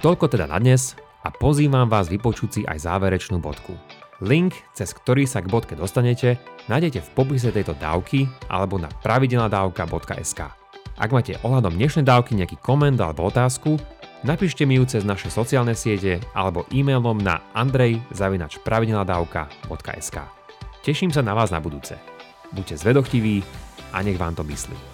Toľko 0.00 0.32
teda 0.32 0.48
na 0.48 0.56
dnes 0.56 0.96
a 1.20 1.28
pozývam 1.28 1.92
vás 1.92 2.08
vypočuť 2.08 2.48
si 2.48 2.60
aj 2.64 2.88
záverečnú 2.88 3.36
bodku. 3.44 3.76
Link, 4.24 4.56
cez 4.72 4.96
ktorý 4.96 5.28
sa 5.28 5.44
k 5.44 5.52
bodke 5.52 5.76
dostanete, 5.76 6.40
nájdete 6.72 7.04
v 7.04 7.12
popise 7.12 7.52
tejto 7.52 7.76
dávky 7.76 8.24
alebo 8.48 8.80
na 8.80 8.88
pravidelnadavka.sk. 9.04 10.63
Ak 10.94 11.10
máte 11.10 11.34
ohľadom 11.42 11.74
dnešnej 11.74 12.06
dávky 12.06 12.38
nejaký 12.38 12.54
koment 12.62 12.94
alebo 13.02 13.26
otázku, 13.26 13.82
napíšte 14.22 14.62
mi 14.62 14.78
ju 14.78 14.86
cez 14.86 15.02
naše 15.02 15.26
sociálne 15.26 15.74
siete 15.74 16.22
alebo 16.38 16.70
e-mailom 16.70 17.18
na 17.18 17.42
andrej.pravidelnadavka.sk 17.50 20.16
Teším 20.86 21.10
sa 21.10 21.26
na 21.26 21.34
vás 21.34 21.50
na 21.50 21.58
budúce. 21.58 21.98
Buďte 22.54 22.78
zvedochtiví 22.78 23.42
a 23.90 24.06
nech 24.06 24.20
vám 24.20 24.38
to 24.38 24.46
myslí. 24.46 24.93